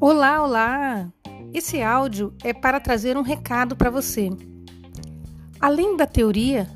[0.00, 1.08] Olá, olá!
[1.52, 4.28] Esse áudio é para trazer um recado para você.
[5.60, 6.68] Além da teoria,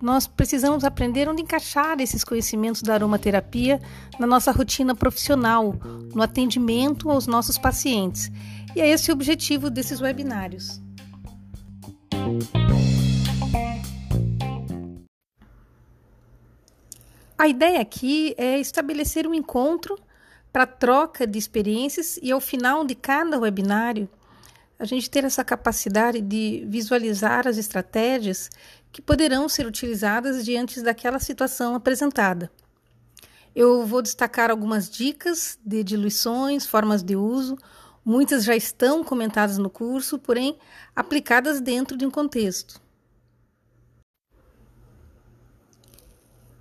[0.00, 3.80] nós precisamos aprender onde encaixar esses conhecimentos da aromaterapia
[4.18, 5.74] na nossa rotina profissional,
[6.14, 8.30] no atendimento aos nossos pacientes.
[8.76, 10.82] E é esse o objetivo desses webinários.
[17.42, 19.98] A ideia aqui é estabelecer um encontro
[20.52, 24.08] para troca de experiências e ao final de cada webinário
[24.78, 28.48] a gente ter essa capacidade de visualizar as estratégias
[28.92, 32.48] que poderão ser utilizadas diante daquela situação apresentada.
[33.56, 37.58] Eu vou destacar algumas dicas de diluições, formas de uso,
[38.04, 40.56] muitas já estão comentadas no curso, porém
[40.94, 42.80] aplicadas dentro de um contexto.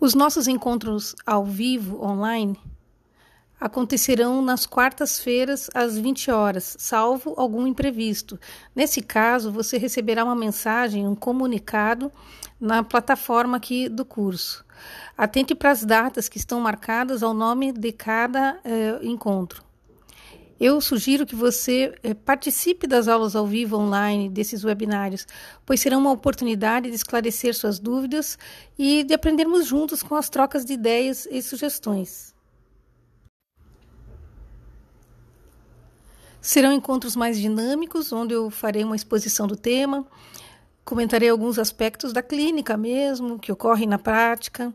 [0.00, 2.56] Os nossos encontros ao vivo, online,
[3.58, 8.38] acontecerão nas quartas-feiras às 20 horas, salvo algum imprevisto.
[8.76, 12.12] Nesse caso, você receberá uma mensagem, um comunicado
[12.60, 14.64] na plataforma aqui do curso.
[15.16, 19.67] Atente para as datas que estão marcadas ao nome de cada eh, encontro.
[20.60, 25.24] Eu sugiro que você eh, participe das aulas ao vivo online desses webinários,
[25.64, 28.36] pois serão uma oportunidade de esclarecer suas dúvidas
[28.76, 32.34] e de aprendermos juntos com as trocas de ideias e sugestões.
[36.40, 40.04] Serão encontros mais dinâmicos, onde eu farei uma exposição do tema,
[40.84, 44.74] comentarei alguns aspectos da clínica mesmo, que ocorrem na prática,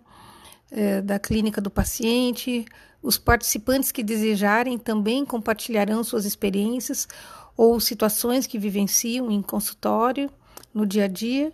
[0.71, 2.65] é, da clínica do paciente.
[3.01, 7.07] Os participantes que desejarem também compartilharão suas experiências
[7.55, 10.29] ou situações que vivenciam em consultório,
[10.73, 11.53] no dia a dia.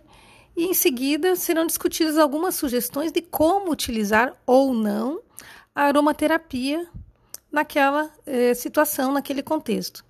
[0.56, 5.20] E em seguida serão discutidas algumas sugestões de como utilizar ou não
[5.74, 6.86] a aromaterapia
[7.50, 10.04] naquela eh, situação, naquele contexto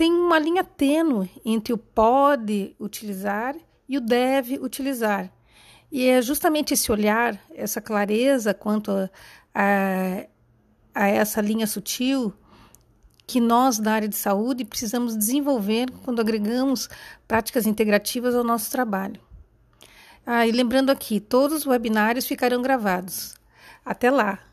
[0.00, 3.54] tem uma linha tênue entre o pode utilizar
[3.86, 5.30] e o deve utilizar.
[5.90, 8.90] E é justamente esse olhar, essa clareza quanto
[9.54, 10.26] a,
[10.94, 12.32] a, essa linha sutil
[13.26, 16.88] que nós, da área de saúde, precisamos desenvolver quando agregamos
[17.28, 19.20] práticas integrativas ao nosso trabalho.
[20.26, 23.34] Ah, e lembrando aqui, todos os webinários ficarão gravados.
[23.84, 24.49] Até lá!